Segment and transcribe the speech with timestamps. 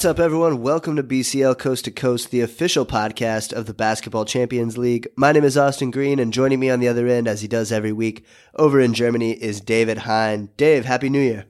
[0.00, 0.62] What's up, everyone?
[0.62, 5.06] Welcome to BCL Coast to Coast, the official podcast of the Basketball Champions League.
[5.14, 7.70] My name is Austin Green, and joining me on the other end, as he does
[7.70, 8.24] every week
[8.54, 10.48] over in Germany, is David Hein.
[10.56, 11.44] Dave, Happy New Year.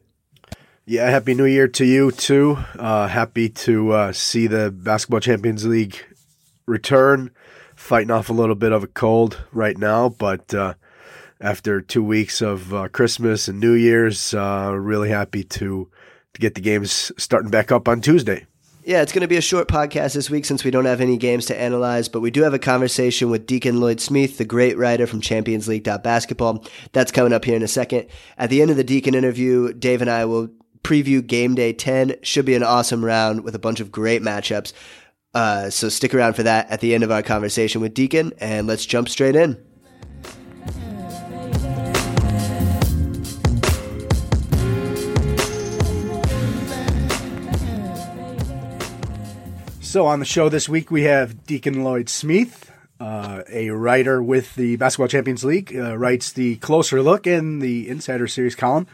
[0.84, 2.58] Yeah, Happy New Year to you too.
[2.76, 6.04] Uh, happy to uh, see the Basketball Champions League
[6.66, 7.30] return.
[7.76, 10.74] Fighting off a little bit of a cold right now, but uh,
[11.40, 15.88] after two weeks of uh, Christmas and New Year's, uh, really happy to
[16.34, 18.46] to get the games starting back up on Tuesday.
[18.82, 21.18] Yeah, it's going to be a short podcast this week since we don't have any
[21.18, 24.78] games to analyze, but we do have a conversation with Diccon Lloyd Smith, the great
[24.78, 26.64] writer from Champions League Basketball.
[26.92, 28.06] That's coming up here in a second.
[28.38, 30.48] At the end of the Diccon interview, Dave and I will
[30.82, 32.16] preview game day 10.
[32.22, 34.72] Should be an awesome round with a bunch of great matchups.
[35.34, 38.66] Uh, so stick around for that at the end of our conversation with Diccon, and
[38.66, 39.62] let's jump straight in.
[49.90, 54.54] So on the show this week we have Diccon Lloyd Smith, uh, a writer with
[54.54, 58.86] the Basketball Champions League, uh, writes the Closer Look in the Insider Series column.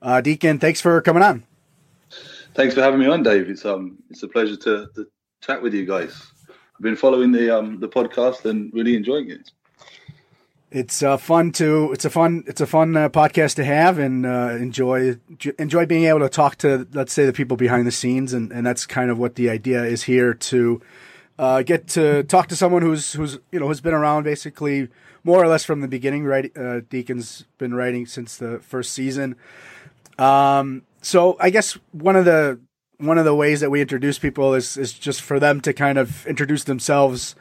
[0.00, 1.42] Uh, Diccon, thanks for coming on.
[2.54, 3.50] Thanks for having me on, Dave.
[3.50, 5.08] It's um, it's a pleasure to, to
[5.42, 6.24] chat with you guys.
[6.48, 9.50] I've been following the um the podcast and really enjoying it.
[10.74, 14.26] It's uh, fun to it's a fun it's a fun uh, podcast to have and
[14.26, 15.16] uh, enjoy
[15.56, 18.66] enjoy being able to talk to let's say the people behind the scenes and, and
[18.66, 20.82] that's kind of what the idea is here to
[21.38, 24.88] uh, get to talk to someone who's who's you know has been around basically
[25.22, 26.24] more or less from the beginning.
[26.24, 29.36] Right, uh, Diccon's been writing since the first season.
[30.18, 32.60] Um, so I guess one of the
[32.98, 35.98] one of the ways that we introduce people is is just for them to kind
[35.98, 37.34] of introduce themselves.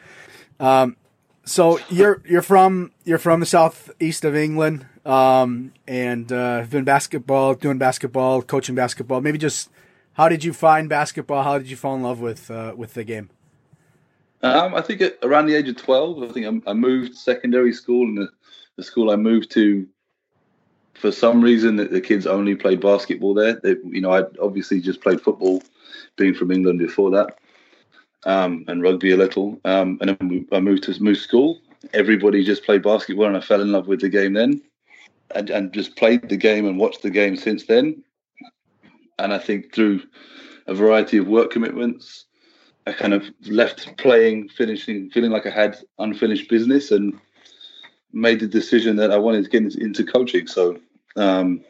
[0.60, 0.98] Um,
[1.46, 7.54] so you're you're from you're from the southeast of England, um, and uh, been basketball,
[7.56, 9.22] doing basketball, coaching basketball.
[9.22, 9.70] Maybe just
[10.14, 11.44] how did you find basketball?
[11.44, 13.30] How did you fall in love with uh, with the game?
[14.42, 17.74] Um, I think at, around the age of twelve, I think I, I moved secondary
[17.74, 18.30] school, and the,
[18.78, 19.88] the, school I moved to,
[20.94, 23.60] for some reason, that the kids only played basketball there.
[23.62, 25.62] They, you know, I obviously just played football,
[26.16, 27.38] being from England before that
[28.26, 29.60] um, and rugby a little.
[29.66, 31.60] Um, and then I moved to moved school.
[31.94, 34.62] Everybody just played basketball, and I fell in love with the game then,
[35.36, 38.04] and, and just played the game and watched the game since then.
[39.20, 40.02] And I think through
[40.68, 42.26] a variety of work commitments,
[42.88, 47.20] I kind of left playing, finishing, feeling like I had unfinished business, and
[48.14, 50.48] made the decision that I wanted to get into coaching.
[50.48, 50.80] So,
[51.16, 51.62] um,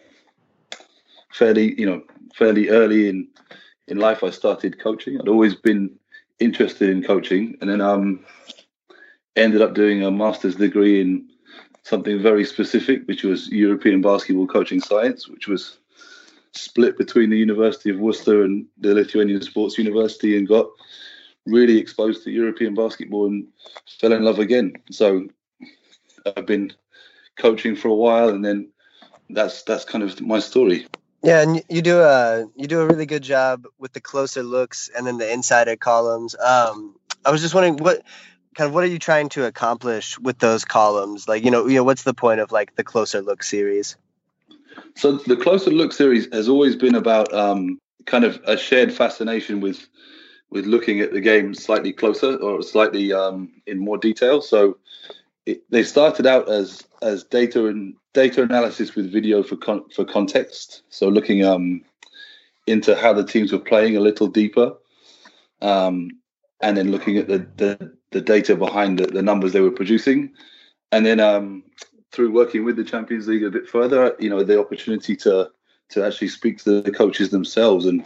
[1.31, 2.03] fairly, you know,
[2.35, 3.27] fairly early in
[3.87, 5.19] in life, I started coaching.
[5.19, 5.99] I'd always been
[6.43, 8.19] interested in coaching, and then um,
[9.35, 11.29] ended up doing a master's degree in
[11.83, 15.77] something very specific, which was European basketball coaching science, which was
[16.53, 20.67] split between the University of Worcester and the Lithuanian Sports University, and got
[21.45, 23.47] really exposed to European basketball and
[23.99, 24.73] fell in love again.
[24.91, 25.27] So
[26.37, 26.71] I've been
[27.37, 28.69] coaching for a while, and then
[29.29, 30.87] that's that's kind of my story.
[31.23, 34.89] Yeah, and you do a you do a really good job with the closer looks
[34.95, 36.35] and then the insider columns.
[36.35, 36.95] Um,
[37.25, 38.03] I was just wondering what
[38.55, 41.27] kind of what are you trying to accomplish with those columns?
[41.27, 43.95] Like, you know, you know, what's the point of like the closer look series?
[44.95, 49.61] So the closer look series has always been about um, kind of a shared fascination
[49.61, 49.87] with
[50.49, 54.41] with looking at the game slightly closer or slightly um, in more detail.
[54.41, 54.77] So
[55.45, 60.05] it, they started out as as data and data analysis with video for con- for
[60.05, 60.83] context.
[60.89, 61.83] So looking um,
[62.65, 64.73] into how the teams were playing a little deeper,
[65.61, 66.09] um,
[66.61, 70.31] and then looking at the the, the data behind the, the, numbers they were producing,
[70.91, 71.63] and then um,
[72.11, 75.51] through working with the Champions League a bit further, you know, the opportunity to
[75.89, 78.05] to actually speak to the coaches themselves and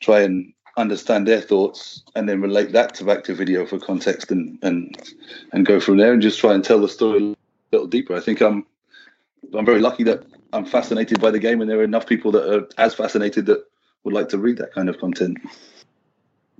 [0.00, 4.30] try and understand their thoughts and then relate that to back to video for context
[4.30, 5.14] and and
[5.52, 7.34] and go from there and just try and tell the story
[7.72, 8.14] little deeper.
[8.14, 8.66] I think I'm
[9.54, 12.48] I'm very lucky that I'm fascinated by the game and there are enough people that
[12.48, 13.64] are as fascinated that
[14.04, 15.38] would like to read that kind of content.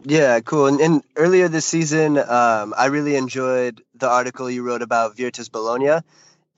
[0.04, 0.66] Yeah, cool.
[0.66, 5.48] And, and earlier this season, um, I really enjoyed the article you wrote about Virtus
[5.48, 6.00] Bologna,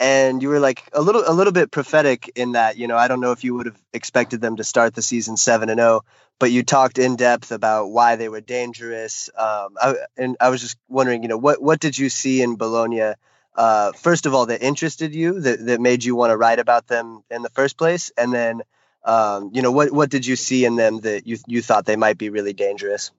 [0.00, 2.78] and you were like a little a little bit prophetic in that.
[2.78, 5.36] You know, I don't know if you would have expected them to start the season
[5.36, 6.02] seven and zero,
[6.38, 9.28] but you talked in depth about why they were dangerous.
[9.36, 12.56] Um, I, and I was just wondering, you know, what what did you see in
[12.56, 13.12] Bologna?
[13.54, 16.86] Uh, first of all, that interested you, that, that made you want to write about
[16.88, 18.62] them in the first place, and then,
[19.04, 21.96] um, you know, what what did you see in them that you you thought they
[21.96, 23.12] might be really dangerous?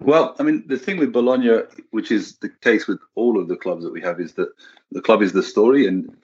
[0.00, 3.56] Well, I mean, the thing with Bologna, which is the case with all of the
[3.56, 4.48] clubs that we have, is that
[4.92, 6.16] the club is the story, and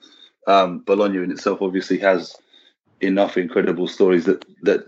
[0.47, 2.35] um, Bologna in itself obviously has
[3.01, 4.87] enough incredible stories that that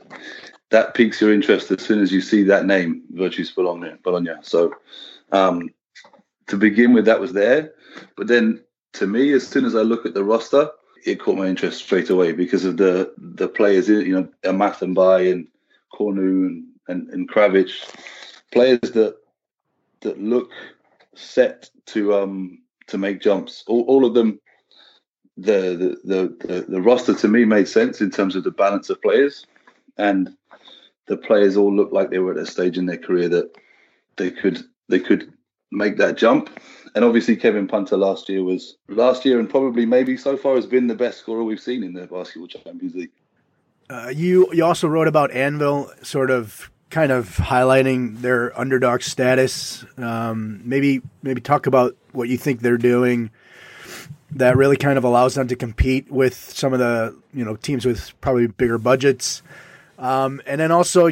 [0.69, 3.91] that piques your interest as soon as you see that name, Virtus Bologna.
[4.03, 4.31] Bologna.
[4.41, 4.73] So
[5.31, 5.69] um,
[6.47, 7.73] to begin with, that was there.
[8.15, 8.63] But then
[8.93, 10.69] to me, as soon as I look at the roster,
[11.05, 15.31] it caught my interest straight away because of the the players, you know, Amath M'Baye
[15.31, 15.47] and
[15.93, 17.81] Cournooh and, and, and players
[18.81, 19.15] that
[20.01, 20.51] that look
[21.15, 23.63] set to um to make jumps.
[23.67, 24.39] All, all of them,
[25.37, 29.01] the, the the the roster to me made sense in terms of the balance of
[29.01, 29.45] players,
[29.97, 30.35] and
[31.05, 33.55] the players all looked like they were at a stage in their career that
[34.17, 35.33] they could they could
[35.71, 36.49] make that jump.
[36.95, 40.65] And obviously, Kevin Punter last year was last year, and probably maybe so far has
[40.65, 43.11] been the best scorer we've seen in the basketball Champions League.
[43.89, 49.85] Uh, you you also wrote about Anwil, sort of kind of highlighting their underdog status.
[49.97, 53.29] Um, maybe maybe talk about what you think they're doing
[54.31, 57.85] that really kind of allows them to compete with some of the you know teams
[57.85, 59.41] with probably bigger budgets.
[59.99, 61.09] Um, and then also,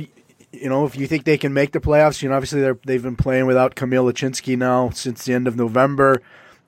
[0.61, 3.03] you know, if you think they can make the playoffs, you know, obviously they they've
[3.03, 6.21] been playing without Kamil Laczynski now since the end of November.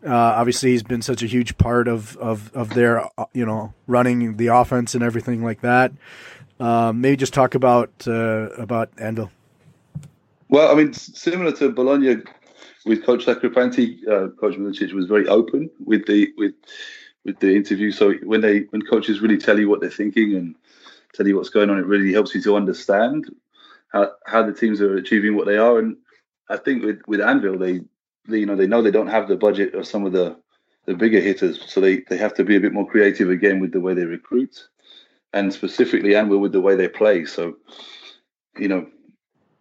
[0.06, 3.74] Uh, obviously, he's been such a huge part of, of, of their, uh, you know,
[3.88, 5.92] running the offense and everything like that.
[6.60, 9.30] Um, maybe just talk about uh, about Anwil.
[10.50, 12.18] Well, I mean, similar to Bologna
[12.86, 16.54] with Coach Sacripanti, uh, Coach Milicic was very open with the with
[17.26, 17.92] with the interview.
[17.92, 20.56] So when they when coaches really tell you what they're thinking and
[21.14, 23.26] tell you what's going on, it really helps you to understand
[23.90, 25.80] how how the teams are achieving what they are.
[25.80, 25.98] And
[26.50, 27.82] I think with with Anwil, they,
[28.30, 30.38] they you know they know they don't have the budget of some of the
[30.86, 33.72] the bigger hitters, so they they have to be a bit more creative again with
[33.72, 34.68] the way they recruit
[35.34, 37.26] and specifically Anwil with the way they play.
[37.26, 37.58] So,
[38.58, 38.88] you know,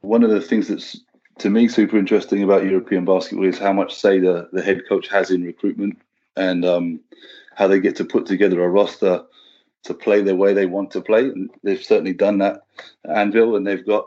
[0.00, 1.00] one of the things that's
[1.38, 5.08] to me super interesting about European basketball is how much say the, the head coach
[5.08, 5.98] has in recruitment
[6.36, 7.00] and um,
[7.54, 9.22] how they get to put together a roster
[9.84, 11.24] to play the way they want to play.
[11.24, 12.62] And they've certainly done that
[13.04, 14.06] at Anwil, and they've got,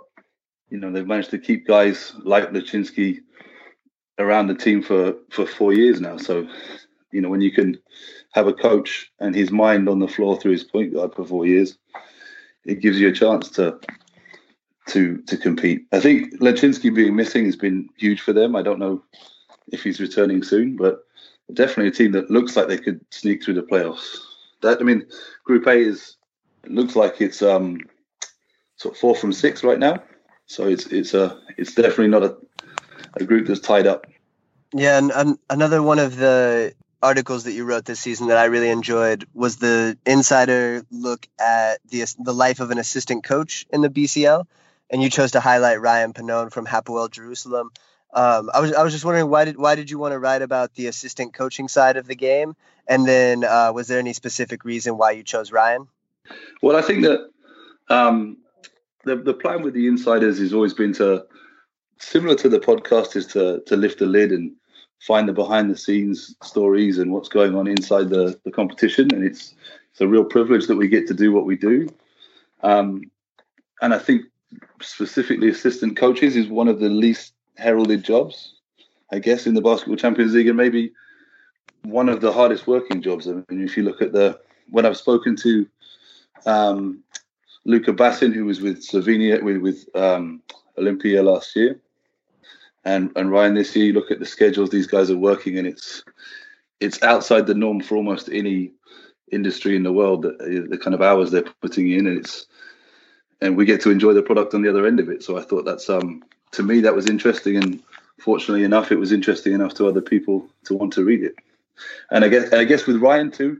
[0.69, 3.19] you know, they've managed to keep guys like Laczynski
[4.17, 6.17] around the team for for four years now.
[6.17, 6.47] So,
[7.11, 7.77] you know, when you can
[8.33, 11.45] have a coach and his mind on the floor through his point guard for four
[11.45, 11.77] years,
[12.65, 13.79] it gives you a chance to
[14.87, 15.85] to to compete.
[15.91, 18.55] I think Laczynski being missing has been huge for them.
[18.55, 19.03] I don't know
[19.71, 21.05] if he's returning soon, but
[21.53, 24.17] definitely a team that looks like they could sneak through the playoffs.
[24.61, 25.07] That I mean,
[25.45, 26.15] Group A is
[26.67, 27.79] looks like it's um
[28.75, 30.01] sort of four from six right now,
[30.49, 32.35] so it's it's a it's definitely not a
[33.19, 34.07] a group that's tied up.
[34.73, 38.45] Yeah, and, and another one of the articles that you wrote this season that I
[38.45, 43.81] really enjoyed was the insider look at the the life of an assistant coach in
[43.81, 44.45] the BCL,
[44.89, 47.69] and you chose to highlight Ryan Pannone from Hapoel Jerusalem.
[48.11, 50.41] Um, I was I was just wondering why did why did you want to write
[50.41, 52.55] about the assistant coaching side of the game,
[52.87, 55.87] and then uh, was there any specific reason why you chose Ryan?
[56.63, 57.29] Well, I think that
[57.87, 58.37] um,
[59.05, 61.25] the the plan with the insiders has always been to
[61.99, 64.51] similar to the podcast is to to lift the lid and
[64.99, 69.13] find the behind the scenes stories and what's going on inside the, the competition.
[69.13, 69.53] And it's
[69.91, 71.89] it's a real privilege that we get to do what we do.
[72.61, 73.09] Um,
[73.81, 74.25] and I think
[74.81, 78.55] specifically assistant coaches is one of the least heralded jobs,
[79.11, 80.91] I guess, in the basketball Champions League, and maybe
[81.83, 83.27] one of the hardest working jobs.
[83.27, 84.39] I mean, if you look at the
[84.69, 85.67] when I've spoken to
[86.45, 87.03] um,
[87.69, 90.41] Luca Bassin, who was with Slovenia with with um,
[90.79, 91.79] Olympia last year,
[92.83, 95.67] and and Ryan this year, you look at the schedules these guys are working, and
[95.67, 96.03] it's
[96.79, 98.71] it's outside the norm for almost any
[99.31, 100.23] industry in the world.
[100.23, 102.47] The, the kind of hours they're putting in, and it's
[103.39, 105.21] and we get to enjoy the product on the other end of it.
[105.21, 106.23] So I thought that's um
[106.53, 107.83] to me that was interesting, and
[108.17, 111.35] fortunately enough, it was interesting enough to other people to want to read it.
[112.09, 113.59] And I guess I guess with Ryan too,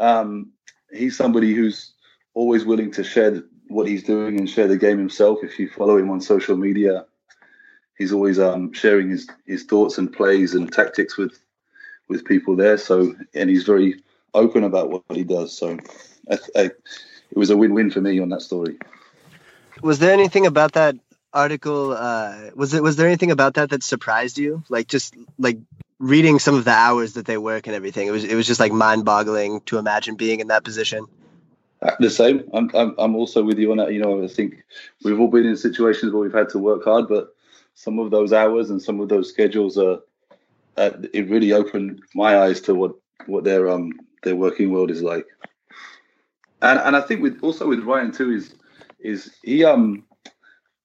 [0.00, 0.52] um,
[0.92, 1.94] he's somebody who's
[2.38, 5.40] always willing to share what he's doing and share the game himself.
[5.42, 7.04] If you follow him on social media,
[7.98, 11.38] he's always um, sharing his, his thoughts and plays and tactics with
[12.08, 12.78] with people there.
[12.78, 14.02] So and he's very
[14.32, 15.58] open about what he does.
[15.58, 15.78] So
[16.30, 16.62] I, I,
[17.32, 18.78] it was a win win for me on that story.
[19.82, 20.94] Was there anything about that
[21.34, 21.92] article?
[21.92, 24.62] Uh, was it was there anything about that that surprised you?
[24.68, 25.58] Like just like
[25.98, 28.06] reading some of the hours that they work and everything.
[28.06, 31.08] It was it was just like mind boggling to imagine being in that position.
[31.80, 32.48] Uh, the same.
[32.52, 33.92] I'm, I'm I'm also with you on that.
[33.92, 34.64] You know, I think
[35.04, 37.28] we've all been in situations where we've had to work hard, but
[37.74, 40.00] some of those hours and some of those schedules are
[40.78, 42.92] uh, it really opened my eyes to what
[43.26, 43.92] what their um
[44.22, 45.26] their working world is like
[46.62, 48.54] and and i think with also with ryan too is
[49.00, 50.04] is he um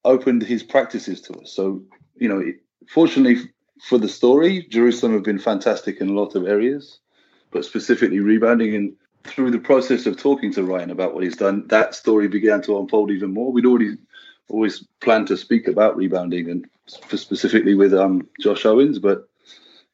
[0.03, 1.81] opened his practices to us so
[2.15, 2.43] you know
[2.89, 3.49] fortunately
[3.81, 6.99] for the story jerusalem have been fantastic in a lot of areas
[7.51, 11.67] but specifically rebounding and through the process of talking to Ryan about what he's done,
[11.67, 13.51] that story began to unfold even more.
[13.51, 13.97] We'd already
[14.49, 19.29] always planned to speak about rebounding and specifically with um, Josh Owens, but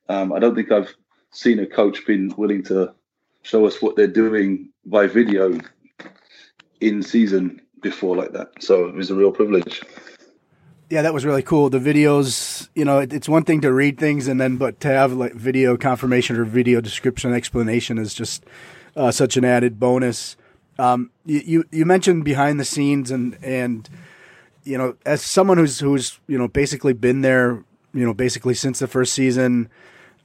[0.10, 0.94] um, I don't think I've
[1.32, 2.94] seen a coach been willing to
[3.44, 5.60] show us what they're doing by video
[6.82, 8.52] in season before like that.
[8.60, 9.84] So it was a real privilege.
[10.90, 11.70] Yeah, that was really cool.
[11.70, 14.88] The videos, you know, it, it's one thing to read things and then, but to
[14.88, 18.44] have like video confirmation or video description explanation is just
[18.96, 20.36] uh, such an added bonus.
[20.78, 23.90] Um, you, you, mentioned behind the scenes and and
[24.64, 28.80] you know as someone who's who's you know basically been there you know basically since
[28.80, 29.70] the first season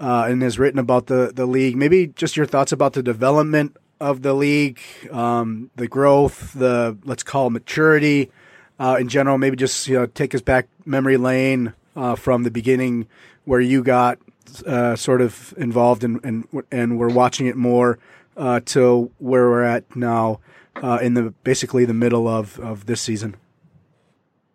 [0.01, 1.77] uh, and has written about the the league.
[1.77, 4.81] Maybe just your thoughts about the development of the league,
[5.11, 8.31] um, the growth, the let's call it maturity
[8.79, 9.39] uh, in general.
[9.39, 13.07] Maybe just you know take us back memory lane uh, from the beginning
[13.45, 14.19] where you got
[14.67, 17.99] uh, sort of involved and and and we're watching it more
[18.37, 20.41] uh, to where we're at now
[20.77, 23.37] uh, in the basically the middle of of this season.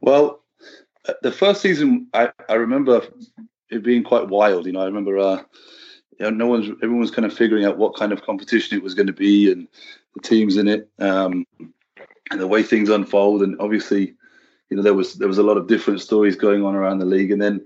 [0.01, 0.41] Well,
[1.21, 3.01] the first season I, I remember
[3.69, 4.65] it being quite wild.
[4.65, 5.43] You know, I remember uh,
[6.19, 8.93] you know, no one's everyone's kind of figuring out what kind of competition it was
[8.93, 9.67] going to be and
[10.15, 11.45] the teams in it um,
[12.31, 13.41] and the way things unfold.
[13.41, 14.15] And obviously,
[14.69, 17.05] you know, there was there was a lot of different stories going on around the
[17.05, 17.31] league.
[17.31, 17.65] And then,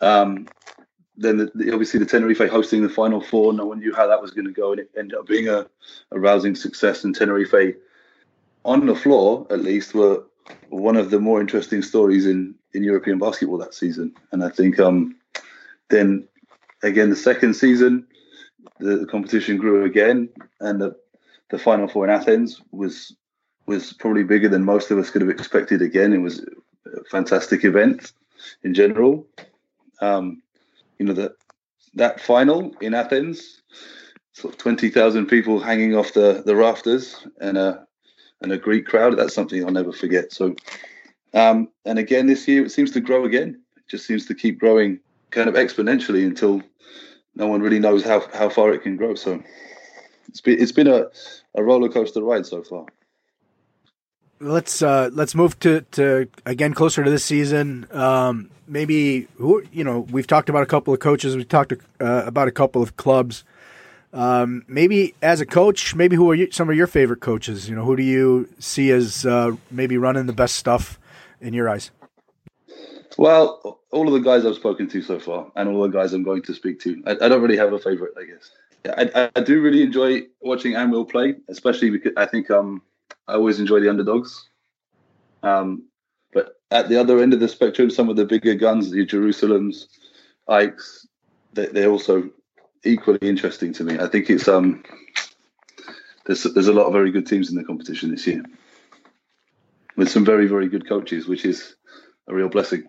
[0.00, 0.46] um,
[1.16, 3.52] then the, the, obviously the Tenerife hosting the Final Four.
[3.52, 5.66] No one knew how that was going to go, and it ended up being a,
[6.10, 7.04] a rousing success.
[7.04, 7.76] And Tenerife,
[8.64, 10.24] on the floor at least, were
[10.68, 14.14] one of the more interesting stories in in European basketball that season.
[14.32, 15.16] And I think um,
[15.88, 16.26] then
[16.82, 18.06] again the second season,
[18.80, 20.28] the, the, competition grew again,
[20.60, 20.96] and the
[21.50, 23.14] the final four in Athens was
[23.66, 25.80] was probably bigger than most of us could have expected.
[25.80, 26.44] Again, it was
[26.86, 28.12] a fantastic event
[28.62, 29.26] in general.
[30.00, 30.42] Um,
[30.98, 31.32] you know that
[31.94, 33.62] that final in Athens,
[34.32, 37.86] sort of twenty thousand people hanging off the the rafters, and a
[38.40, 39.16] and a Greek crowd.
[39.16, 40.32] That's something I'll never forget.
[40.32, 40.54] So,
[41.32, 43.60] um, and again this year it seems to grow again.
[43.76, 46.62] It just seems to keep growing kind of exponentially until
[47.34, 49.14] no one really knows how how far it can grow.
[49.14, 49.42] So,
[50.28, 51.06] it's been it's been a,
[51.54, 52.86] a roller coaster ride so far.
[54.44, 57.86] Let's uh, let's move to, to again closer to this season.
[57.90, 61.34] Um, maybe who you know we've talked about a couple of coaches.
[61.34, 63.42] We've talked uh, about a couple of clubs.
[64.12, 67.70] Um, maybe as a coach, maybe who are you, some of your favorite coaches?
[67.70, 71.00] You know, who do you see as uh, maybe running the best stuff
[71.40, 71.90] in your eyes?
[73.16, 76.22] Well, all of the guys I've spoken to so far, and all the guys I'm
[76.22, 78.50] going to speak to, I, I don't really have a favorite, I guess.
[78.86, 82.82] I, I, do really enjoy watching Anwil play, especially because I think um,
[83.26, 84.48] I always enjoy the underdogs.
[85.42, 85.88] Um,
[86.32, 89.86] but at the other end of the spectrum, some of the bigger guns, the Jerusalems,
[90.48, 91.06] AEKs,
[91.52, 92.30] they, they also
[92.84, 93.98] equally interesting to me.
[93.98, 94.82] I think it's um
[96.26, 98.44] there's there's a lot of very good teams in the competition this year
[99.96, 101.74] with some very very good coaches, which is
[102.28, 102.84] a real blessing.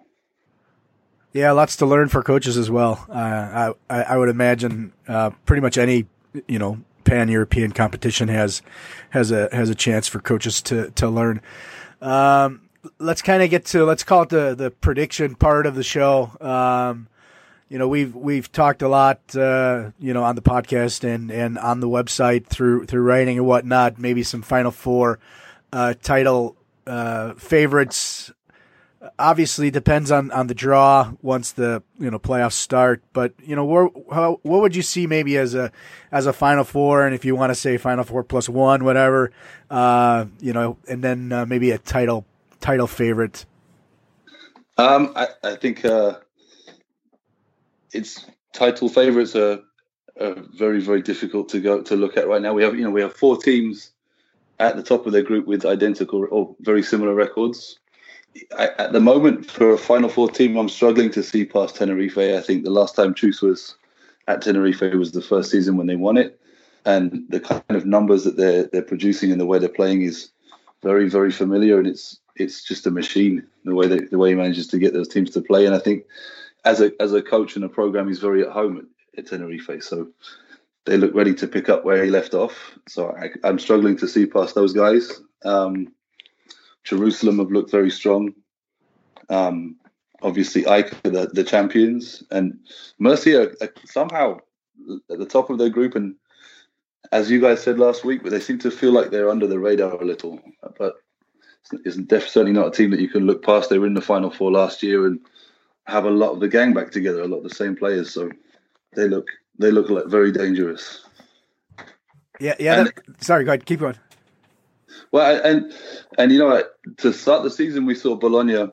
[1.34, 3.06] Yeah, lots to learn for coaches as well.
[3.10, 6.08] Uh, I I would imagine uh, pretty much any
[6.48, 8.62] you know pan European competition has
[9.12, 11.42] has a has a chance for coaches to to learn.
[12.02, 12.62] Um,
[13.00, 16.32] let's kind of get to let's call it the the prediction part of the show.
[16.42, 17.08] Um,
[17.70, 21.58] you know we've we've talked a lot uh, you know on the podcast and and
[21.58, 25.20] on the website through through writing and whatnot maybe some final four
[25.74, 28.32] uh, title uh, favorites
[29.20, 33.66] obviously depends on on the draw once the you know playoffs start but you know
[33.66, 35.72] where, how, what would you see maybe as a
[36.12, 39.32] as a final four and if you want to say final four plus one whatever
[39.70, 42.26] uh, you know and then uh, maybe a title
[42.60, 43.46] title favorite
[44.78, 46.20] um i, I think uh
[47.96, 49.60] it's title favourites are,
[50.20, 52.54] are very very difficult to go to look at right now.
[52.54, 53.92] We have you know we have four teams
[54.60, 57.80] at the top of their group with identical or very similar records.
[58.58, 62.18] I, at the moment, for a Final Four team, I'm struggling to see past Tenerife.
[62.18, 63.76] I think the last time Txus was
[64.28, 66.40] at Tenerife was the first season when they won it,
[66.86, 70.32] and the kind of numbers that they're they're producing and the way they're playing is
[70.84, 74.68] very very familiar, and it's it's just a machine the way the way he manages
[74.68, 75.66] to get those teams to play.
[75.66, 76.04] And I think
[76.66, 79.82] as a as a coach and a program, he's very at home at, at Tenerife.
[79.84, 80.10] So
[80.86, 82.78] they look ready to pick up where he left off.
[82.88, 85.22] So I, am struggling to see past those guys.
[85.44, 85.92] Um,
[86.86, 88.34] Jerusalem have looked very strong.
[89.30, 89.78] Um,
[90.22, 92.60] obviously, AEK the, the champions, and
[93.00, 94.38] Murcia are, are, somehow
[95.12, 95.96] at the top of their group.
[95.96, 96.16] And
[97.12, 99.60] as you guys said last week, but they seem to feel like they're under the
[99.60, 100.40] radar a little.
[100.78, 100.96] But
[101.84, 103.70] it's definitely not a team that you can look past.
[103.70, 105.20] They were in the final four last year, and
[105.88, 108.14] have a lot of the gang back together, a lot of the same players.
[108.14, 108.30] So
[108.96, 109.28] they look
[109.58, 111.04] they look like very dangerous.
[112.40, 112.80] Yeah, yeah.
[112.80, 113.66] And, that, sorry, go ahead.
[113.66, 113.98] Keep going.
[115.12, 115.74] Well, and
[116.18, 116.64] and you know,
[116.98, 118.68] to start the season, we saw Bologna,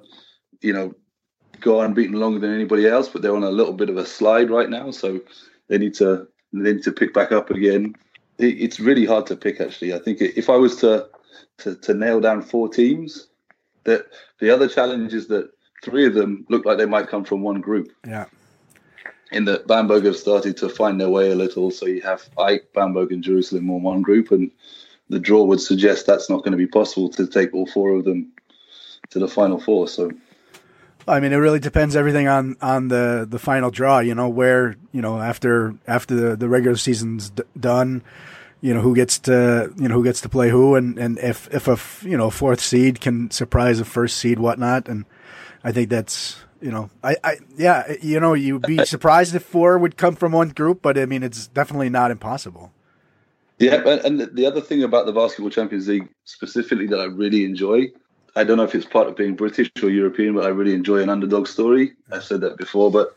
[0.60, 0.94] you know,
[1.60, 4.06] go on unbeaten longer than anybody else, but they're on a little bit of a
[4.06, 5.20] slide right now, so
[5.68, 7.94] they need to they need to pick back up again.
[8.38, 9.94] It, it's really hard to pick, actually.
[9.94, 11.08] I think if I was to
[11.58, 13.28] to, to nail down four teams,
[13.84, 14.06] that
[14.40, 15.50] the other challenge is that
[15.82, 17.92] three of them look like they might come from one group.
[18.06, 18.26] Yeah.
[19.30, 22.72] In that Bamberg have started to find their way a little, so you have AEK,
[22.74, 24.50] Bamberg, and Jerusalem on one group, and
[25.08, 28.04] the draw would suggest that's not going to be possible to take all four of
[28.04, 28.32] them
[29.10, 29.88] to the final four.
[29.88, 30.10] So.
[31.06, 33.98] I mean, it really depends everything on, on the, the final draw.
[33.98, 38.02] You know where you know after after the, the regular season's d- done,
[38.60, 41.52] you know who gets to you know who gets to play who, and, and if
[41.52, 45.04] if a you know fourth seed can surprise a first seed, whatnot, and
[45.64, 49.76] I think that's you know I, I yeah you know you'd be surprised if four
[49.78, 52.72] would come from one group, but I mean it's definitely not impossible.
[53.62, 57.92] Yeah, and the other thing about the Basketball Champions League specifically that I really enjoy,
[58.34, 61.00] I don't know if it's part of being British or European, but I really enjoy
[61.00, 61.92] an underdog story.
[62.10, 63.16] I've said that before, but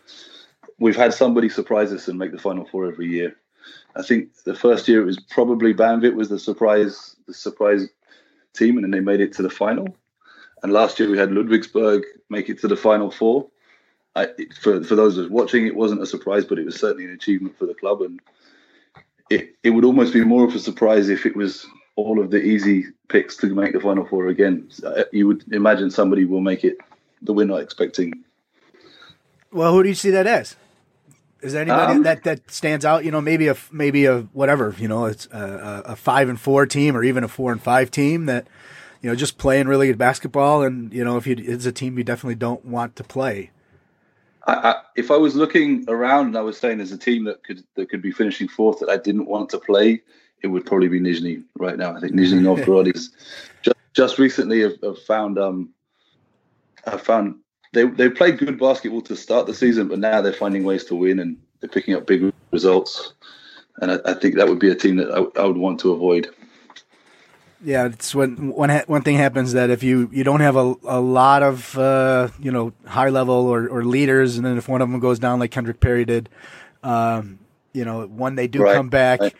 [0.78, 3.36] we've had somebody surprise us and make the final four every year.
[3.96, 7.88] I think the first year it was probably Banvit was the surprise the surprise
[8.54, 9.98] team, and then they made it to the final.
[10.62, 13.48] And last year we had Ludwigsburg make it to the final four.
[14.16, 14.28] I,
[14.62, 17.66] for for those watching, it wasn't a surprise, but it was certainly an achievement for
[17.66, 18.22] the club, and
[19.30, 21.66] it it would almost be more of a surprise if it was
[21.96, 24.70] all of the easy picks to make the final four again.
[25.12, 26.78] You would imagine somebody will make it
[27.22, 28.24] that we're not expecting.
[29.52, 30.56] Well, who do you see that as?
[31.42, 33.06] Is there anybody um, that, that stands out?
[33.06, 34.76] You know, maybe a maybe a whatever.
[34.78, 37.92] You know, it's a, a, five and four team, or even a four and five
[37.92, 38.48] team that
[39.02, 40.64] you know just playing really good basketball.
[40.64, 43.52] And you know, if you it's a team you definitely don't want to play.
[44.48, 47.44] I, I, if I was looking around and I was saying there's a team that
[47.44, 50.02] could that could be finishing fourth that I didn't want to play,
[50.42, 51.96] it would probably be Nizhny right now.
[51.96, 53.12] I think Nizhny Novgorod is
[53.62, 55.70] just, just recently have, have found um
[56.86, 57.36] have found
[57.74, 60.96] they they played good basketball to start the season, but now they're finding ways to
[60.96, 63.14] win and they're picking up big results.
[63.82, 65.92] And I, I think that would be a team that I, I, would want to
[65.92, 66.30] avoid.
[67.66, 71.02] Yeah, it's when one one thing happens that if you, you don't have a, a
[71.02, 74.90] lot of uh, you know high level or, or leaders, and then if one of
[74.90, 76.30] them goes down like Kendrick Perry did,
[76.84, 77.40] um,
[77.74, 78.76] you know when they do right.
[78.76, 79.20] come back.
[79.20, 79.34] Right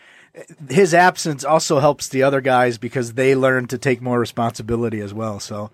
[0.70, 5.14] his absence also helps the other guys because they learn to take more responsibility as
[5.14, 5.40] well.
[5.40, 5.72] So,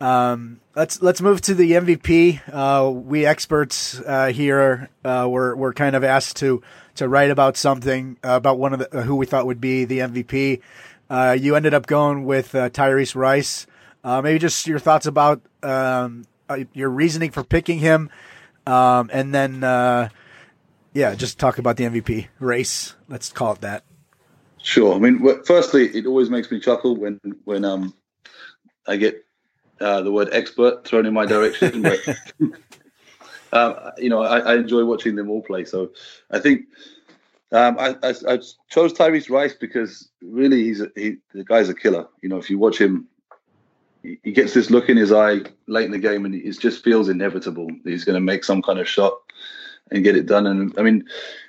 [0.00, 2.40] um, let's let's move to the MVP.
[2.52, 6.62] Uh, we experts uh, here uh, were were kind of asked to
[6.96, 10.00] to write about something uh, about one of the who we thought would be the
[10.00, 10.60] MVP.
[11.08, 13.66] Uh, you ended up going with uh, Tyrese Rice.
[14.04, 16.24] maybe just your thoughts about um,
[16.72, 18.10] your reasoning for picking him,
[18.66, 19.62] um, and then
[20.96, 22.94] yeah, just talk about the MVP race.
[23.08, 23.84] Let's call it that.
[24.62, 24.94] Sure.
[24.94, 27.94] I mean, firstly, it always makes me chuckle when when um
[28.88, 29.24] I get
[29.80, 31.82] uh, the word expert thrown in my direction.
[31.82, 32.00] but
[33.98, 35.64] you know, I, I, enjoy watching them all play.
[35.64, 35.90] So
[36.30, 36.64] I think
[37.52, 41.74] um, I, I, I, chose Tyrese Rice because really he's a, he, the guy's a
[41.74, 42.08] killer.
[42.22, 43.06] You know, if you watch him,
[44.02, 46.82] he, he gets this look in his eye late in the game, and it just
[46.82, 47.68] feels inevitable.
[47.84, 49.14] He's going to make some kind of shot
[49.90, 50.46] and get it done.
[50.46, 51.04] And I mean,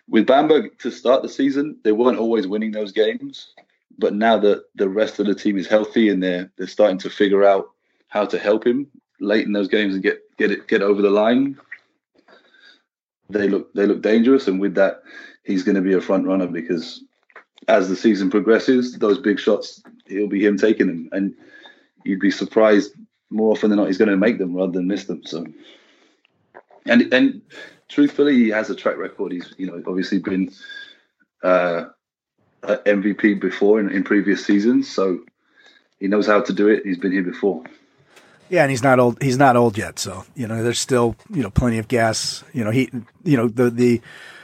[0.08, 3.54] with Bamberg to start the season, they weren't always winning those games,
[3.98, 7.10] but now that the rest of the team is healthy and they're they're starting to
[7.10, 7.72] figure out
[8.08, 8.88] how to help him
[9.20, 11.58] late in those games and get get it get over the line.
[13.30, 15.04] They look they look dangerous, and with that,
[15.44, 17.04] he's going to be a front runner because
[17.68, 21.34] as the season progresses, those big shots it'll be him taking them, and
[22.04, 22.94] you'd be surprised
[23.30, 25.22] more often than not he's going to make them rather than miss them.
[25.26, 25.46] So,
[26.86, 27.42] and and
[27.90, 29.32] truthfully, he has a track record.
[29.32, 30.52] He's you know obviously been
[31.44, 31.86] uh,
[32.64, 35.20] MVP before in, in previous seasons, so
[36.00, 36.86] he knows how to do it.
[36.86, 37.64] He's been here before.
[38.50, 39.22] Yeah, and he's not old.
[39.22, 42.44] He's not old yet, so you know there's still you know plenty of gas.
[42.54, 42.90] You know he
[43.24, 44.02] you know the the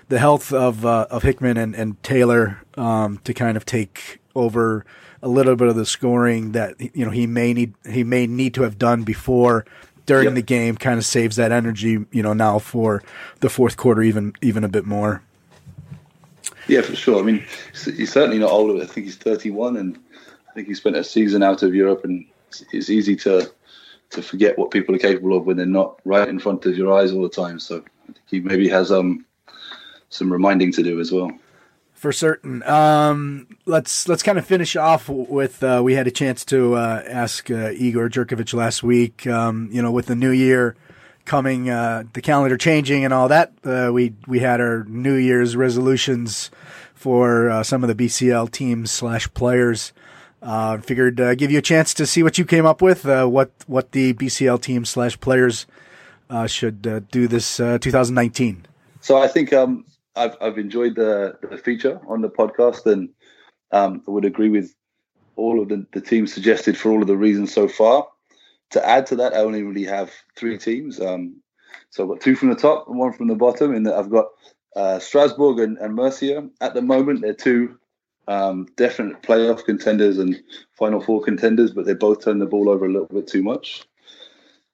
[0.09, 4.85] the health of uh, of Hickman and and Taylor um, to kind of take over
[5.21, 8.53] a little bit of the scoring that you know he may need he may need
[8.55, 9.65] to have done before
[10.05, 10.35] during yep.
[10.35, 13.01] the game kind of saves that energy you know now for
[13.39, 15.21] the fourth quarter even even a bit more.
[16.67, 17.19] Yeah, for sure.
[17.19, 18.81] I mean, he's certainly not older.
[18.81, 19.99] I think he's 31, and
[20.49, 22.25] I think he spent a season out of Europe, and
[22.71, 23.51] it's easy to
[24.13, 26.93] to forget what people are capable of when they're not right in front of your
[26.93, 27.59] eyes all the time.
[27.59, 27.83] So
[28.27, 29.25] he maybe has um
[30.09, 31.31] some reminding to do as well.
[31.93, 32.63] For certain.
[32.63, 37.03] Um, let's let's kind of finish off with uh, we had a chance to uh,
[37.07, 39.25] ask uh, Igor Jurkovic last week.
[39.25, 40.75] Um, you know, with the new year
[41.23, 45.55] coming, uh, the calendar changing and all that, uh, we we had our New Year's
[45.55, 46.51] resolutions
[46.93, 49.93] for uh, some of the BCL teams slash players.
[50.43, 53.25] Uh, figured uh, give you a chance to see what you came up with, uh,
[53.25, 55.65] what what the BCL team slash players
[56.29, 58.65] uh, should uh, do this 2019.
[58.99, 59.85] So I think um,
[60.17, 63.09] I've I've enjoyed the the feature on the podcast, and
[63.71, 64.75] um, I would agree with
[65.35, 68.07] all of the, the teams suggested for all of the reasons so far.
[68.71, 70.99] To add to that, I only really have three teams.
[70.99, 71.41] Um,
[71.89, 73.73] so I've got two from the top and one from the bottom.
[73.73, 74.27] And I've got
[74.75, 76.51] uh, Strasbourg and, and.
[76.61, 77.77] At the moment, they're two
[78.27, 80.41] um, definite playoff contenders and
[80.73, 83.83] Final Four contenders, but they both turn the ball over a little bit too much.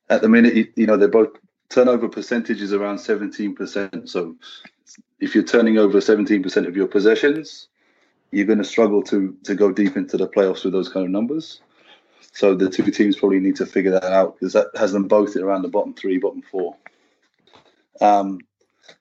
[0.09, 1.29] At the minute, you, you know, they're both
[1.69, 4.09] turnover percentage is around 17%.
[4.09, 4.35] So
[5.19, 7.67] if you're turning over 17% of your possessions,
[8.31, 11.11] you're going to struggle to to go deep into the playoffs with those kind of
[11.11, 11.61] numbers.
[12.31, 15.35] So the two teams probably need to figure that out because that has them both
[15.35, 16.75] around the bottom three, bottom four.
[18.01, 18.39] Um,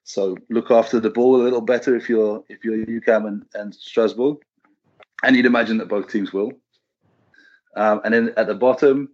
[0.05, 3.75] so look after the ball a little better if you're if you're UCAM and, and
[3.75, 4.39] Strasbourg,
[5.23, 6.53] and you'd imagine that both teams will.
[7.77, 9.11] Um, and then at the bottom,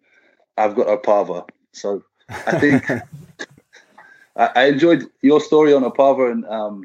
[0.56, 1.46] I've got Opava.
[1.72, 2.90] So I think
[4.36, 6.84] I, I, enjoyed your story on Opava and um,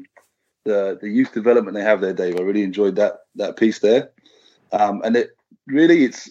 [0.64, 2.38] the the youth development they have there, Dave.
[2.38, 4.10] I really enjoyed that that piece there.
[4.72, 5.30] Um, and it
[5.66, 6.30] really it's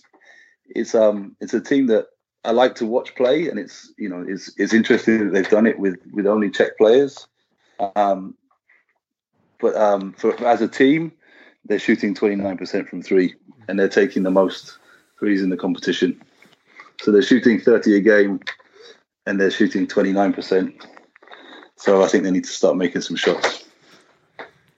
[0.69, 2.07] it's um it's a team that
[2.45, 5.67] I like to watch play, and it's you know it's it's interesting that they've done
[5.67, 7.27] it with with only Czech players.
[7.95, 8.35] Um,
[9.59, 11.11] but um, for as a team,
[11.65, 13.35] they're shooting 29% from three,
[13.67, 14.77] and they're taking the most
[15.19, 16.21] threes in the competition.
[17.01, 18.39] So they're shooting 30 a game,
[19.25, 20.85] and they're shooting 29%.
[21.75, 23.65] So I think they need to start making some shots.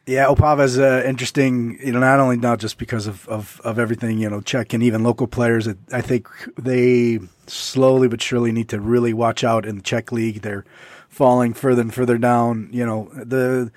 [0.08, 1.78] Yeah, Opava is uh, interesting.
[1.84, 4.84] You know, not only not just because of, of, of everything you know, Czech and
[4.84, 5.68] even local players.
[5.92, 10.42] I think they slowly but surely need to really watch out in the Czech league.
[10.42, 10.66] They're
[11.12, 12.70] falling further and further down.
[12.72, 13.72] You know, the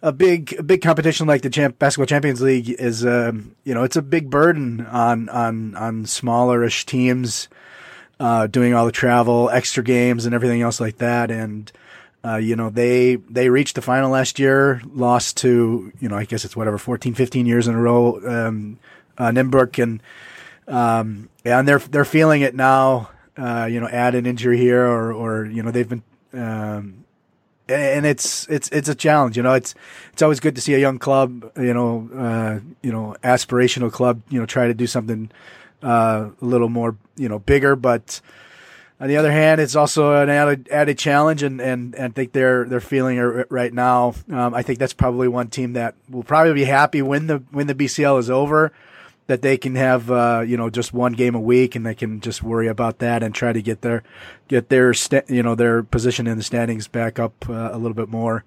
[0.00, 3.82] a big a big competition like the champ, basketball champions league is um, you know
[3.82, 7.48] it's a big burden on on on smallerish teams
[8.18, 11.70] uh, doing all the travel, extra games, and everything else like that, and
[12.26, 16.24] uh, you know, they they reached the final last year, lost to you know, I
[16.24, 18.78] guess it's whatever 14, 15 years in a row, um,
[19.16, 20.02] uh, and
[20.66, 23.10] um, and they're they're feeling it now.
[23.36, 26.02] Uh, you know, add an injury here, or or you know, they've been.
[26.32, 27.04] Um,
[27.68, 29.54] and it's it's it's a challenge, you know.
[29.54, 29.74] It's
[30.12, 34.22] it's always good to see a young club, you know, uh, you know, aspirational club,
[34.28, 35.30] you know, try to do something
[35.82, 37.74] uh, a little more, you know, bigger.
[37.74, 38.20] But
[39.00, 42.32] on the other hand, it's also an added, added challenge, and, and, and I think
[42.32, 44.14] they're they're feeling it right now.
[44.30, 47.66] Um, I think that's probably one team that will probably be happy when the when
[47.66, 48.72] the BCL is over,
[49.26, 52.20] that they can have uh, you know just one game a week, and they can
[52.20, 54.02] just worry about that and try to get their
[54.48, 54.94] get their
[55.28, 58.44] you know their position in the standings back up uh, a little bit more.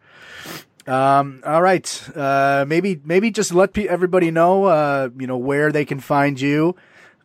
[0.87, 5.85] Um, all right, uh, maybe maybe just let everybody know uh, you know where they
[5.85, 6.75] can find you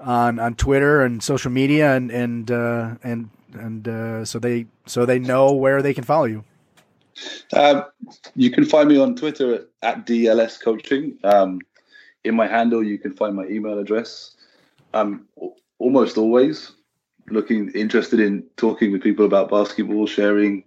[0.00, 5.06] on on Twitter and social media, and and uh, and and uh, so they so
[5.06, 6.44] they know where they can follow you.
[7.52, 7.84] Um,
[8.34, 11.16] you can find me on Twitter at, at DLS Coaching.
[11.22, 11.60] Um,
[12.24, 14.34] in my handle, you can find my email address.
[14.92, 15.26] I'm
[15.78, 16.72] almost always
[17.28, 20.64] looking interested in talking with people about basketball, sharing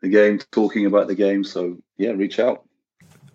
[0.00, 1.44] the game, talking about the game.
[1.44, 2.64] So yeah, reach out.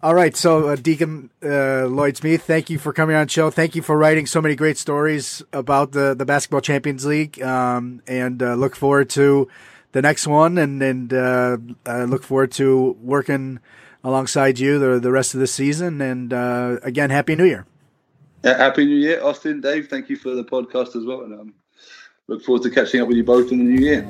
[0.01, 3.49] All right, so uh, Diccon uh, Lloyd-Smeath, thank you for coming on show.
[3.49, 8.01] Thank you for writing so many great stories about the the Basketball Champions League, um,
[8.07, 9.49] and uh, look forward to
[9.91, 11.57] the next one, and and uh,
[12.05, 13.59] look forward to working
[14.03, 16.01] alongside you the the rest of the season.
[16.01, 17.65] And uh, again, Happy New Year!
[18.43, 19.87] Yeah, Happy New Year, Austin, Dave.
[19.87, 21.53] Thank you for the podcast as well, and um,
[22.27, 24.07] look forward to catching up with you both in the new year.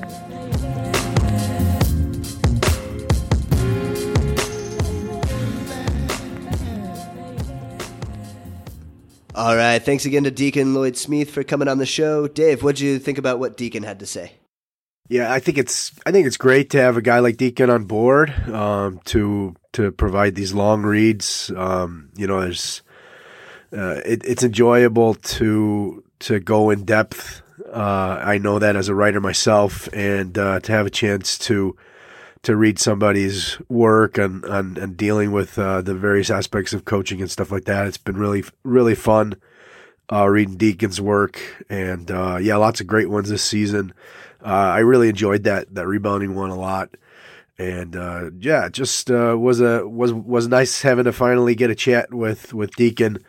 [9.40, 9.80] All right.
[9.80, 12.28] Thanks again to Diccon Lloyd Smith for coming on the show.
[12.28, 14.34] Dave, what did you think about what Diccon had to say?
[15.08, 17.86] Yeah, I think it's I think it's great to have a guy like Diccon on
[17.86, 21.52] board um, to to provide these long reads.
[21.56, 22.82] Um, you know, there's
[23.72, 27.42] uh, it, it's enjoyable to to go in depth.
[27.72, 31.76] Uh, I know that as a writer myself, and uh, to have a chance to
[32.42, 37.22] to read somebody's work and and, and dealing with uh, the various aspects of coaching
[37.22, 37.86] and stuff like that.
[37.86, 39.36] It's been really really fun
[40.12, 43.94] uh, reading Diccon's work, and uh, yeah, lots of great ones this season.
[44.42, 46.96] I really enjoyed that that rebounding one a lot,
[47.60, 51.76] and uh, yeah, just uh, was a was was nice having to finally get a
[51.76, 53.22] chat with with Diccon.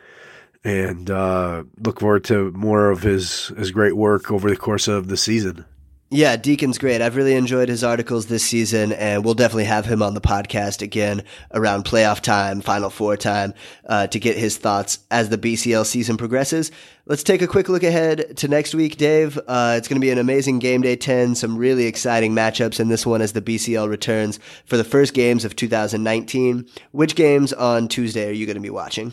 [0.62, 5.16] And look forward to more of his his great work over the course of the
[5.16, 5.64] season.
[6.12, 7.01] Yeah, Diccon's great.
[7.01, 10.83] I've really enjoyed his articles this season, and we'll definitely have him on the podcast
[10.83, 11.23] again
[11.55, 13.55] around playoff time, Final Four time,
[13.87, 16.73] uh, to get his thoughts as the BCL season progresses.
[17.07, 19.38] Let's take a quick look ahead to next week, Dave.
[19.46, 22.88] Uh, it's going to be an amazing game day 10, some really exciting matchups in
[22.88, 26.68] this one as the BCL returns for the first games of 2019.
[26.90, 29.12] Which games on Tuesday are you going to be watching?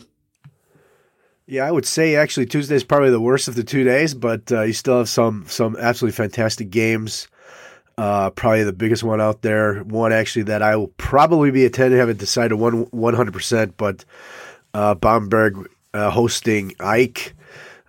[1.50, 4.52] Yeah, I would say actually Tuesday is probably the worst of the two days, but
[4.52, 7.26] uh, you still have some some absolutely fantastic games.
[7.96, 9.76] Uh, probably the biggest one out there.
[9.84, 11.98] One actually that I will probably be attending.
[11.98, 14.04] Haven't decided one one hundred percent, but
[14.74, 17.32] uh, Bamberg uh, hosting AEK.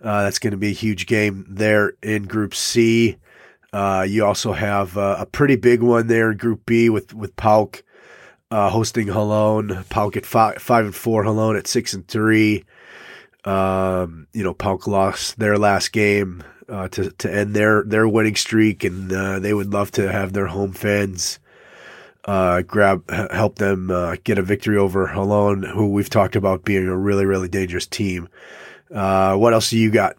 [0.02, 3.18] Uh, that's going to be a huge game there in Group C.
[3.74, 7.82] Uh, you also have a pretty big one there in Group B with with PAOK
[8.50, 9.84] hosting Holon.
[9.90, 11.24] PAOK at five, five and four.
[11.24, 12.64] Holon at six and three.
[13.44, 18.36] Um, you know, PAOK lost their last game uh, to to end their their winning
[18.36, 21.38] streak, and uh, they would love to have their home fans
[22.24, 26.86] uh, grab help them uh, get a victory over Holon, who we've talked about being
[26.86, 28.28] a really really dangerous team.
[28.94, 30.16] Uh, what else do you got?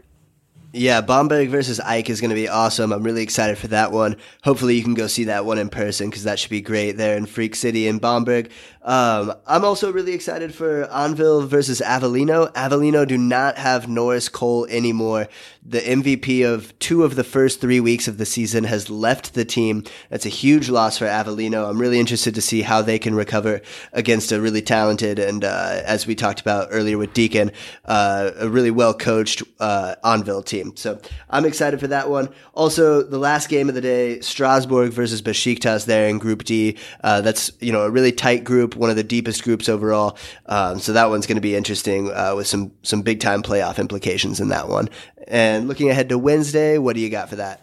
[0.73, 2.93] Yeah, Bamberg versus AEK is going to be awesome.
[2.93, 4.15] I'm really excited for that one.
[4.43, 7.17] Hopefully, you can go see that one in person because that should be great there
[7.17, 8.51] in Freak City in Bamberg.
[8.83, 12.51] Um, I'm also really excited for Anwil versus Avellino.
[12.53, 15.27] Avellino do not have Norris Cole anymore.
[15.63, 19.45] The MVP of two of the first three weeks of the season has left the
[19.45, 19.83] team.
[20.09, 21.69] That's a huge loss for Avellino.
[21.69, 23.61] I'm really interested to see how they can recover
[23.93, 27.53] against a really talented and, uh, as we talked about earlier with Diccon,
[27.85, 30.75] uh, a really well coached uh, Anwil team.
[30.75, 32.29] So I'm excited for that one.
[32.55, 36.77] Also, the last game of the day, Strasbourg versus Besiktas there in Group D.
[37.03, 40.17] Uh, that's you know a really tight group group, one of the deepest groups overall.
[40.45, 43.77] Um, so that one's going to be interesting uh, with some some big time playoff
[43.77, 44.89] implications in that one.
[45.27, 47.61] And looking ahead to Wednesday, what do you got for that?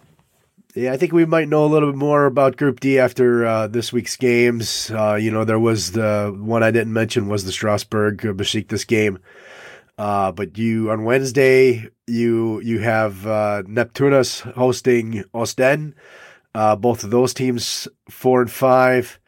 [0.75, 3.67] Yeah, I think we might know a little bit more about Group D after uh,
[3.67, 4.91] this week's games.
[4.91, 9.19] Uh, you know, there was the one I didn't mention was the Strasbourg Besiktas game.
[9.97, 15.95] Uh, but you on Wednesday, you you have uh, Neptunus hosting Ostend.
[16.55, 19.19] Uh, both of those teams four and five.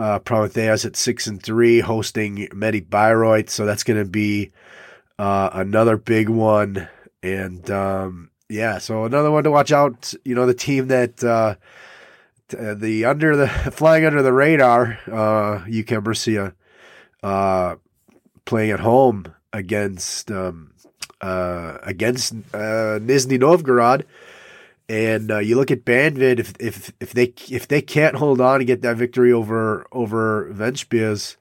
[0.00, 3.50] Uh, Prometheus at six and three, hosting Medi Bayreuth.
[3.50, 4.50] So that's going to be
[5.18, 6.88] uh, another big one.
[7.22, 10.14] And um, yeah, so another one to watch out.
[10.24, 11.56] You know, the team that uh,
[12.48, 16.54] the under the flying under the radar, uh, UCAM Murcia,
[17.22, 17.76] uh,
[18.46, 20.72] playing at home against um,
[21.20, 24.06] uh, against uh, Nizhny Novgorod.
[24.90, 28.56] And uh, you look at Banvit if if if they if they can't hold on
[28.56, 31.36] and get that victory over over Ventspils,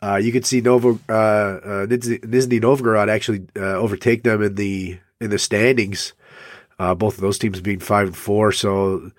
[0.00, 4.98] uh, you could see Novo uh, uh, Nizhny Novgorod actually uh, overtake them in the
[5.20, 6.14] in the standings.
[6.78, 9.10] Uh, both of those teams being five and four, so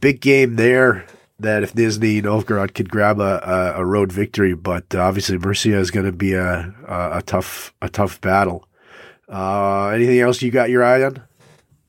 [0.00, 1.06] big game there.
[1.38, 6.04] That if Nizhny Novgorod could grab a, a, road victory, but obviously Murcia is going
[6.04, 8.68] to be a, a, a tough a tough battle.
[9.26, 11.22] Anything else you got your eye on?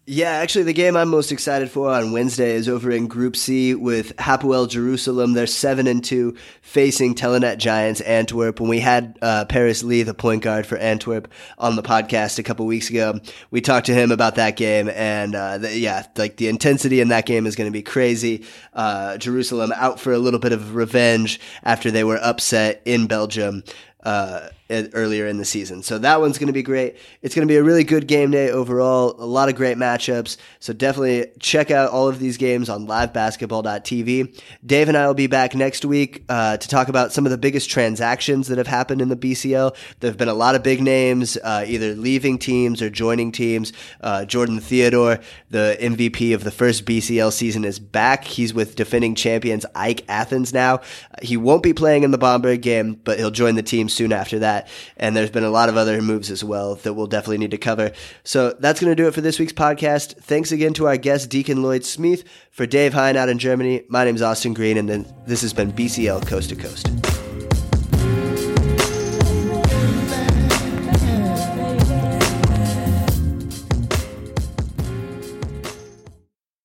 [0.07, 3.75] Yeah, actually, the game I'm most excited for on Wednesday is over in Group C
[3.75, 5.33] with Hapoel Jerusalem.
[5.33, 8.59] They're seven and two, facing Telenet Giants Antwerp.
[8.59, 12.43] When we had uh, Paris Lee, the point guard for Antwerp, on the podcast a
[12.43, 13.19] couple weeks ago,
[13.51, 17.09] we talked to him about that game, and uh, the, yeah, like the intensity in
[17.09, 18.43] that game is going to be crazy.
[18.73, 23.63] Uh, Jerusalem out for a little bit of revenge after they were upset in Belgium
[24.03, 24.49] uh,
[24.93, 25.84] earlier in the season.
[25.84, 26.97] So that one's going to be great.
[27.21, 29.15] It's going to be a really good game day overall.
[29.19, 30.38] A lot of great matchups.
[30.60, 34.41] So definitely check out all of these games on livebasketball.tv.
[34.65, 37.38] Dave and I will be back next week uh, to talk about some of the
[37.38, 39.75] biggest transactions that have happened in the BCL.
[39.99, 43.73] There have been a lot of big names uh, either leaving teams or joining teams.
[43.99, 48.23] Uh, Jordan Theodore, the MVP of the first BCL season, is back.
[48.23, 50.81] He's with defending champions AEK Athens now.
[51.21, 54.39] He won't be playing in the Bamberg game, but he'll join the team soon after
[54.39, 54.61] that.
[54.97, 57.58] And there's been a lot of other moves as well that we'll definitely need to
[57.58, 57.91] cover.
[58.24, 60.17] So that's going to do it for this week's podcast.
[60.17, 62.24] Thanks again to our guest, Diccon Lloyd Smith.
[62.52, 65.71] For Dave Hein out in Germany, my name is Austin Green, and this has been
[65.71, 67.31] BCL Coast to Coast.